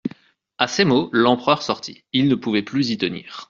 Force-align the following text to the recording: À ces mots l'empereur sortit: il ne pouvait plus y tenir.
À 0.57 0.67
ces 0.67 0.83
mots 0.83 1.11
l'empereur 1.13 1.61
sortit: 1.61 2.03
il 2.11 2.27
ne 2.27 2.33
pouvait 2.33 2.63
plus 2.63 2.89
y 2.89 2.97
tenir. 2.97 3.37